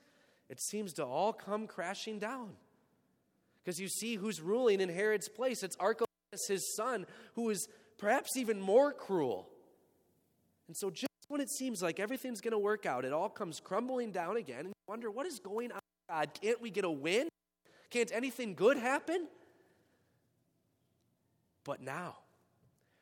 it 0.48 0.58
seems 0.58 0.94
to 0.94 1.04
all 1.04 1.34
come 1.34 1.66
crashing 1.66 2.18
down. 2.18 2.48
Because 3.62 3.78
you 3.78 3.88
see 3.88 4.14
who's 4.14 4.40
ruling 4.40 4.80
in 4.80 4.88
Herod's 4.88 5.28
place. 5.28 5.62
It's 5.62 5.76
Archelaus, 5.78 6.08
his 6.48 6.74
son, 6.76 7.04
who 7.34 7.50
is 7.50 7.68
perhaps 7.98 8.38
even 8.38 8.58
more 8.58 8.94
cruel 8.94 9.51
and 10.68 10.76
so, 10.76 10.90
just 10.90 11.08
when 11.28 11.40
it 11.40 11.50
seems 11.50 11.82
like 11.82 11.98
everything's 11.98 12.40
going 12.40 12.52
to 12.52 12.58
work 12.58 12.86
out, 12.86 13.04
it 13.04 13.12
all 13.12 13.28
comes 13.28 13.60
crumbling 13.60 14.12
down 14.12 14.36
again, 14.36 14.60
and 14.60 14.68
you 14.68 14.74
wonder, 14.88 15.10
what 15.10 15.26
is 15.26 15.38
going 15.38 15.72
on, 15.72 15.80
God? 16.08 16.30
Can't 16.40 16.60
we 16.60 16.70
get 16.70 16.84
a 16.84 16.90
win? 16.90 17.28
Can't 17.90 18.10
anything 18.12 18.54
good 18.54 18.76
happen? 18.76 19.28
But 21.64 21.80
now, 21.80 22.16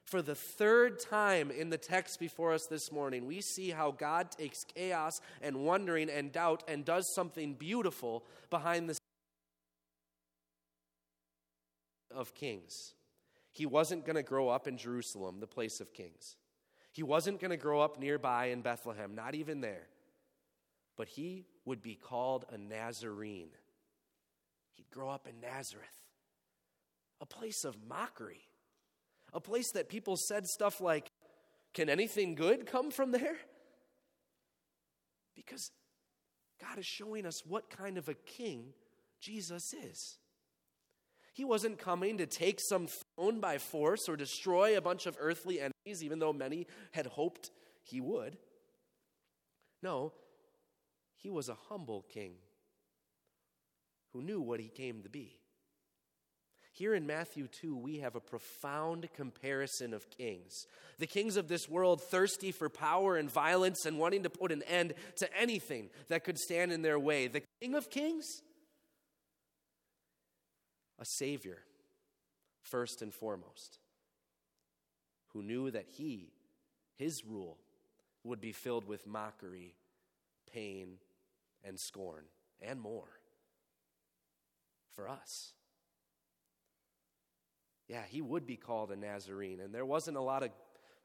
for 0.05 0.23
the 0.23 0.35
third 0.35 0.99
time 0.99 1.51
in 1.51 1.71
the 1.71 1.79
text 1.79 2.19
before 2.19 2.53
us 2.53 2.67
this 2.67 2.91
morning, 2.91 3.27
we 3.27 3.41
see 3.41 3.71
how 3.71 3.93
God 3.93 4.31
takes 4.33 4.65
chaos 4.65 5.21
and 5.41 5.65
wondering 5.65 6.11
and 6.11 6.33
doubt 6.33 6.65
and 6.67 6.85
does 6.85 7.15
something 7.15 7.55
beautiful 7.55 8.25
behind 8.51 8.89
the 8.89 8.99
of 12.13 12.35
kings. 12.35 12.95
He 13.53 13.67
wasn't 13.67 14.05
going 14.05 14.17
to 14.17 14.23
grow 14.23 14.49
up 14.49 14.67
in 14.67 14.77
Jerusalem, 14.77 15.39
the 15.41 15.47
place 15.47 15.81
of 15.81 15.93
kings. 15.93 16.37
He 16.93 17.03
wasn't 17.03 17.41
going 17.41 17.51
to 17.51 17.57
grow 17.57 17.81
up 17.81 17.99
nearby 17.99 18.47
in 18.47 18.63
Bethlehem, 18.63 19.15
not 19.15 19.35
even 19.35 19.61
there. 19.61 19.87
But 20.97 21.09
he 21.09 21.47
would 21.65 21.83
be 21.83 21.95
called 21.95 22.45
a 22.51 22.59
Nazarene. 22.59 23.51
He'd 24.73 24.91
grow 24.91 25.09
up 25.09 25.27
in 25.29 25.41
Nazareth, 25.41 25.87
a 27.21 27.27
place 27.27 27.65
of 27.65 27.77
mockery, 27.89 28.43
a 29.33 29.41
place 29.41 29.71
that 29.73 29.89
people 29.89 30.17
said 30.17 30.47
stuff 30.47 30.81
like, 30.81 31.11
Can 31.75 31.89
anything 31.89 32.35
good 32.35 32.67
come 32.67 32.91
from 32.91 33.13
there? 33.13 33.37
Because 35.37 35.71
God 36.61 36.79
is 36.79 36.87
showing 36.87 37.25
us 37.25 37.47
what 37.47 37.71
kind 37.71 37.97
of 37.97 38.09
a 38.09 38.15
king 38.15 38.75
Jesus 39.21 39.73
is. 39.73 40.19
He 41.33 41.45
wasn't 41.45 41.79
coming 41.79 42.19
to 42.19 42.27
take 42.27 42.61
some 42.61 42.89
throne 43.21 43.41
by 43.41 43.59
force 43.59 44.09
or 44.09 44.17
destroy 44.17 44.77
a 44.77 44.81
bunch 44.81 45.07
of 45.07 45.17
earthly 45.21 45.61
enemies, 45.61 46.03
even 46.03 46.19
though 46.19 46.33
many 46.33 46.67
had 46.93 47.07
hoped 47.07 47.51
he 47.83 48.01
would. 48.01 48.37
No, 49.83 50.13
he 51.17 51.31
was 51.31 51.49
a 51.49 51.57
humble 51.69 52.05
king 52.13 52.35
who 54.13 54.23
knew 54.23 54.41
what 54.41 54.61
he 54.61 54.69
came 54.69 55.03
to 55.03 55.09
be. 55.09 55.37
Here 56.73 56.95
in 56.95 57.07
Matthew 57.07 57.47
2, 57.49 57.77
we 57.77 57.99
have 57.99 58.15
a 58.15 58.21
profound 58.21 59.09
comparison 59.15 59.93
of 59.93 60.09
kings. 60.09 60.67
The 60.99 61.07
kings 61.07 61.37
of 61.37 61.49
this 61.49 61.69
world, 61.69 62.01
thirsty 62.01 62.53
for 62.53 62.69
power 62.69 63.17
and 63.17 63.31
violence 63.31 63.85
and 63.85 63.99
wanting 63.99 64.23
to 64.23 64.31
put 64.31 64.53
an 64.53 64.63
end 64.63 64.95
to 65.17 65.29
anything 65.39 65.91
that 66.09 66.25
could 66.25 66.39
stand 66.39 66.73
in 66.73 66.83
their 66.83 66.99
way. 66.99 67.27
The 67.27 67.43
King 67.61 67.75
of 67.75 67.91
Kings, 67.91 68.25
a 70.99 71.05
Savior, 71.05 71.59
first 72.71 73.03
and 73.03 73.13
foremost, 73.13 73.79
who 75.33 75.43
knew 75.43 75.71
that 75.71 75.87
he, 75.89 76.33
his 76.97 77.25
rule, 77.25 77.59
would 78.25 78.41
be 78.41 78.53
filled 78.53 78.87
with 78.87 79.07
mockery, 79.07 79.75
pain, 80.53 80.99
and 81.65 81.79
scorn, 81.79 82.25
and 82.63 82.81
more 82.81 83.21
for 84.95 85.09
us. 85.09 85.53
yeah, 87.91 88.03
he 88.09 88.21
would 88.21 88.47
be 88.47 88.57
called 88.57 88.93
a 88.93 88.97
Nazarene. 88.97 89.59
And 89.59 89.75
there 89.75 89.85
wasn't 89.85 90.17
a 90.17 90.21
lot 90.21 90.45
of 90.45 90.51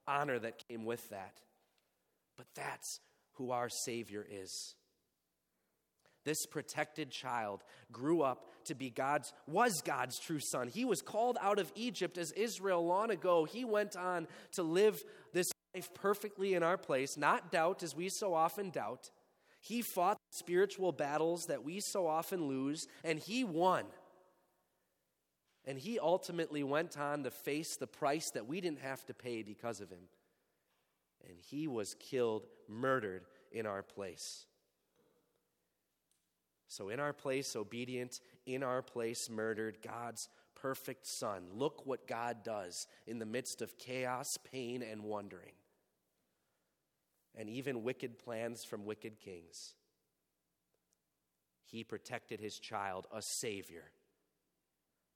honor 0.07 0.37
that 0.37 0.63
came 0.67 0.85
with 0.85 1.09
that. 1.09 1.41
But 2.37 2.45
that's 2.53 2.99
who 3.33 3.49
our 3.49 3.69
Savior 3.69 4.25
is. 4.29 4.75
This 6.25 6.45
protected 6.47 7.11
child 7.11 7.63
grew 7.91 8.23
up 8.23 8.47
to 8.65 8.73
be 8.73 8.89
God's, 8.89 9.31
was 9.47 9.81
God's 9.85 10.19
true 10.19 10.39
son. 10.39 10.67
He 10.67 10.83
was 10.83 11.01
called 11.01 11.37
out 11.39 11.59
of 11.59 11.71
Egypt 11.75 12.17
as 12.17 12.31
Israel 12.31 12.85
long 12.85 13.11
ago. 13.11 13.45
He 13.45 13.63
went 13.63 13.95
on 13.95 14.27
to 14.53 14.63
live 14.63 15.01
this 15.33 15.47
life 15.75 15.93
perfectly 15.93 16.55
in 16.55 16.63
our 16.63 16.77
place, 16.77 17.15
not 17.15 17.51
doubt 17.51 17.83
as 17.83 17.95
we 17.95 18.09
so 18.09 18.33
often 18.33 18.71
doubt. 18.71 19.11
He 19.61 19.83
fought 19.93 20.17
spiritual 20.31 20.91
battles 20.91 21.45
that 21.47 21.63
we 21.63 21.79
so 21.79 22.07
often 22.07 22.47
lose, 22.47 22.87
and 23.03 23.19
he 23.19 23.43
won. 23.43 23.85
And 25.65 25.77
he 25.77 25.99
ultimately 25.99 26.63
went 26.63 26.97
on 26.97 27.23
to 27.23 27.31
face 27.31 27.75
the 27.77 27.87
price 27.87 28.29
that 28.33 28.47
we 28.47 28.61
didn't 28.61 28.81
have 28.81 29.05
to 29.05 29.13
pay 29.13 29.43
because 29.43 29.79
of 29.79 29.89
him. 29.89 30.07
And 31.27 31.37
he 31.49 31.67
was 31.67 31.95
killed, 31.99 32.45
murdered 32.67 33.25
in 33.51 33.65
our 33.65 33.81
place. 33.81 34.45
So, 36.67 36.89
in 36.89 36.99
our 36.99 37.13
place, 37.13 37.55
obedient, 37.55 38.21
in 38.45 38.63
our 38.63 38.81
place, 38.81 39.29
murdered, 39.29 39.77
God's 39.83 40.29
perfect 40.55 41.05
Son. 41.05 41.43
Look 41.53 41.85
what 41.85 42.07
God 42.07 42.43
does 42.43 42.87
in 43.05 43.19
the 43.19 43.25
midst 43.25 43.61
of 43.61 43.77
chaos, 43.77 44.37
pain, 44.51 44.81
and 44.81 45.03
wondering, 45.03 45.53
and 47.35 47.49
even 47.49 47.83
wicked 47.83 48.17
plans 48.17 48.63
from 48.63 48.85
wicked 48.85 49.19
kings. 49.19 49.75
He 51.65 51.83
protected 51.83 52.39
his 52.39 52.57
child, 52.57 53.05
a 53.13 53.21
Savior, 53.21 53.91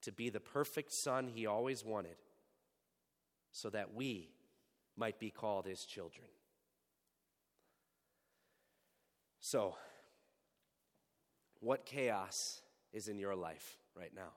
to 0.01 0.11
be 0.11 0.29
the 0.29 0.39
perfect 0.39 0.93
Son 0.93 1.27
he 1.27 1.45
always 1.47 1.83
wanted, 1.83 2.17
so 3.51 3.69
that 3.71 3.93
we 3.93 4.29
might 4.95 5.19
be 5.19 5.31
called 5.31 5.65
his 5.65 5.85
children. 5.85 6.27
So, 9.39 9.75
what 11.59 11.85
chaos 11.85 12.61
is 12.93 13.07
in 13.07 13.19
your 13.19 13.35
life 13.35 13.77
right 13.95 14.11
now? 14.15 14.31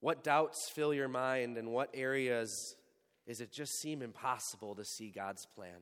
What 0.00 0.22
doubts 0.22 0.68
fill 0.68 0.94
your 0.94 1.08
mind, 1.08 1.58
and 1.58 1.70
what 1.72 1.90
areas 1.92 2.76
is 3.26 3.40
it 3.40 3.52
just 3.52 3.80
seem 3.80 4.00
impossible 4.00 4.74
to 4.76 4.84
see 4.84 5.10
God's 5.10 5.46
plan? 5.46 5.80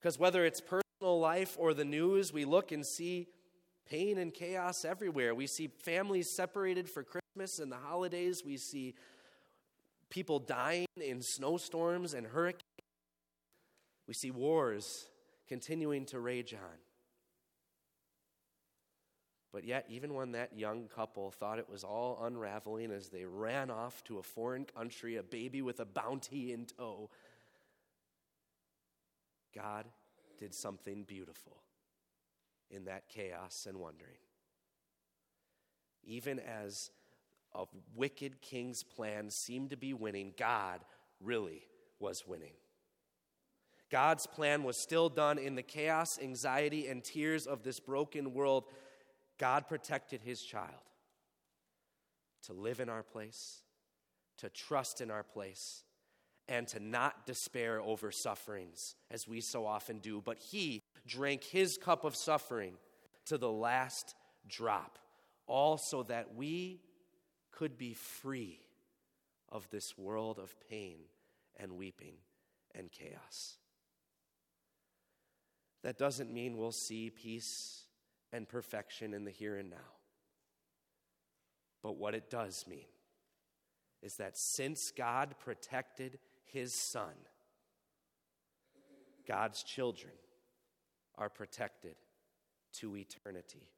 Because 0.00 0.18
whether 0.18 0.44
it's 0.44 0.60
personal 0.60 1.18
life 1.20 1.56
or 1.58 1.72
the 1.72 1.84
news, 1.84 2.32
we 2.32 2.44
look 2.44 2.72
and 2.72 2.84
see 2.84 3.28
pain 3.88 4.18
and 4.18 4.34
chaos 4.34 4.84
everywhere. 4.84 5.34
We 5.34 5.46
see 5.46 5.68
families 5.82 6.34
separated 6.34 6.88
for 6.88 7.02
Christmas 7.02 7.58
and 7.58 7.72
the 7.72 7.76
holidays. 7.76 8.42
We 8.44 8.56
see 8.56 8.94
people 10.10 10.38
dying 10.38 10.86
in 11.00 11.22
snowstorms 11.22 12.14
and 12.14 12.26
hurricanes. 12.26 12.62
We 14.06 14.14
see 14.14 14.30
wars 14.30 15.06
continuing 15.48 16.06
to 16.06 16.20
rage 16.20 16.54
on. 16.54 16.87
But 19.52 19.64
yet, 19.64 19.86
even 19.88 20.14
when 20.14 20.32
that 20.32 20.58
young 20.58 20.88
couple 20.94 21.30
thought 21.30 21.58
it 21.58 21.70
was 21.70 21.82
all 21.82 22.20
unraveling 22.22 22.90
as 22.90 23.08
they 23.08 23.24
ran 23.24 23.70
off 23.70 24.04
to 24.04 24.18
a 24.18 24.22
foreign 24.22 24.66
country, 24.66 25.16
a 25.16 25.22
baby 25.22 25.62
with 25.62 25.80
a 25.80 25.86
bounty 25.86 26.52
in 26.52 26.66
tow, 26.66 27.08
God 29.54 29.86
did 30.38 30.54
something 30.54 31.04
beautiful 31.04 31.62
in 32.70 32.84
that 32.84 33.08
chaos 33.08 33.66
and 33.66 33.78
wondering. 33.78 34.18
Even 36.04 36.38
as 36.38 36.90
a 37.54 37.64
wicked 37.94 38.42
king's 38.42 38.82
plan 38.82 39.30
seemed 39.30 39.70
to 39.70 39.76
be 39.76 39.94
winning, 39.94 40.34
God 40.38 40.80
really 41.20 41.62
was 41.98 42.24
winning. 42.26 42.52
God's 43.90 44.26
plan 44.26 44.64
was 44.64 44.76
still 44.82 45.08
done 45.08 45.38
in 45.38 45.54
the 45.54 45.62
chaos, 45.62 46.18
anxiety, 46.22 46.88
and 46.88 47.02
tears 47.02 47.46
of 47.46 47.62
this 47.62 47.80
broken 47.80 48.34
world 48.34 48.64
God 49.38 49.68
protected 49.68 50.22
his 50.22 50.42
child 50.42 50.68
to 52.44 52.52
live 52.52 52.80
in 52.80 52.88
our 52.88 53.02
place, 53.02 53.62
to 54.38 54.48
trust 54.48 55.00
in 55.00 55.10
our 55.10 55.22
place, 55.22 55.84
and 56.48 56.66
to 56.68 56.80
not 56.80 57.26
despair 57.26 57.80
over 57.80 58.10
sufferings 58.10 58.94
as 59.10 59.28
we 59.28 59.40
so 59.40 59.66
often 59.66 59.98
do. 59.98 60.22
But 60.24 60.38
he 60.38 60.82
drank 61.06 61.44
his 61.44 61.76
cup 61.76 62.04
of 62.04 62.16
suffering 62.16 62.74
to 63.26 63.38
the 63.38 63.50
last 63.50 64.14
drop, 64.48 64.98
all 65.46 65.76
so 65.76 66.02
that 66.04 66.34
we 66.34 66.80
could 67.52 67.76
be 67.76 67.94
free 67.94 68.60
of 69.50 69.68
this 69.70 69.96
world 69.98 70.38
of 70.38 70.54
pain 70.68 70.98
and 71.56 71.72
weeping 71.72 72.14
and 72.74 72.90
chaos. 72.90 73.58
That 75.82 75.98
doesn't 75.98 76.32
mean 76.32 76.56
we'll 76.56 76.72
see 76.72 77.10
peace 77.10 77.84
and 78.32 78.48
perfection 78.48 79.14
in 79.14 79.24
the 79.24 79.30
here 79.30 79.56
and 79.56 79.70
now. 79.70 79.76
But 81.82 81.96
what 81.96 82.14
it 82.14 82.30
does 82.30 82.64
mean 82.68 82.86
is 84.02 84.16
that 84.16 84.36
since 84.36 84.90
God 84.90 85.34
protected 85.38 86.18
his 86.44 86.74
son, 86.74 87.14
God's 89.26 89.62
children 89.62 90.12
are 91.16 91.28
protected 91.28 91.96
to 92.74 92.96
eternity. 92.96 93.70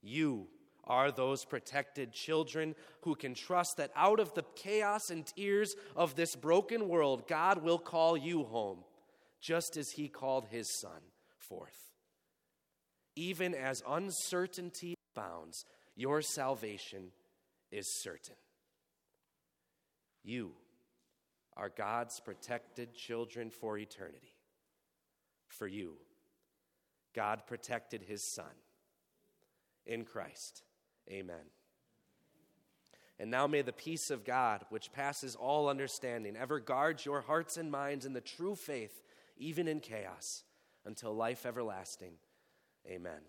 You 0.00 0.48
are 0.84 1.10
those 1.10 1.44
protected 1.44 2.12
children 2.12 2.74
who 3.02 3.14
can 3.14 3.34
trust 3.34 3.76
that 3.76 3.90
out 3.94 4.20
of 4.20 4.32
the 4.34 4.44
chaos 4.54 5.10
and 5.10 5.26
tears 5.26 5.74
of 5.96 6.14
this 6.14 6.34
broken 6.34 6.88
world, 6.88 7.28
God 7.28 7.62
will 7.62 7.78
call 7.78 8.16
you 8.16 8.44
home, 8.44 8.84
just 9.40 9.76
as 9.76 9.90
he 9.90 10.08
called 10.08 10.46
his 10.50 10.70
son 10.70 11.00
forth 11.36 11.87
even 13.18 13.52
as 13.52 13.82
uncertainty 13.86 14.94
abounds, 15.12 15.64
your 15.96 16.22
salvation 16.22 17.10
is 17.72 18.00
certain. 18.00 18.36
You 20.22 20.52
are 21.56 21.68
God's 21.68 22.20
protected 22.20 22.94
children 22.94 23.50
for 23.50 23.76
eternity. 23.76 24.36
For 25.48 25.66
you, 25.66 25.94
God 27.12 27.42
protected 27.48 28.02
his 28.02 28.22
Son. 28.22 28.54
In 29.84 30.04
Christ, 30.04 30.62
amen. 31.10 31.50
And 33.18 33.32
now 33.32 33.48
may 33.48 33.62
the 33.62 33.72
peace 33.72 34.10
of 34.10 34.24
God, 34.24 34.64
which 34.68 34.92
passes 34.92 35.34
all 35.34 35.68
understanding, 35.68 36.36
ever 36.36 36.60
guard 36.60 37.04
your 37.04 37.22
hearts 37.22 37.56
and 37.56 37.68
minds 37.68 38.06
in 38.06 38.12
the 38.12 38.20
true 38.20 38.54
faith, 38.54 39.02
even 39.36 39.66
in 39.66 39.80
chaos, 39.80 40.44
until 40.84 41.12
life 41.16 41.44
everlasting. 41.44 42.12
Amen. 42.88 43.20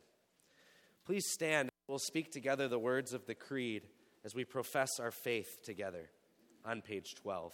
Please 1.05 1.25
stand. 1.29 1.69
We'll 1.87 1.99
speak 1.99 2.31
together 2.31 2.67
the 2.67 2.79
words 2.79 3.13
of 3.13 3.25
the 3.25 3.35
Creed 3.35 3.83
as 4.23 4.33
we 4.35 4.45
profess 4.45 4.99
our 4.99 5.11
faith 5.11 5.63
together 5.63 6.09
on 6.63 6.81
page 6.81 7.15
12. 7.15 7.53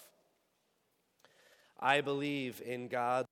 I 1.79 2.01
believe 2.01 2.61
in 2.65 2.87
God, 2.87 3.25